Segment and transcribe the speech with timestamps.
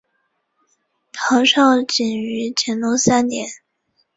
[1.13, 3.47] 陶绍景于乾隆三年。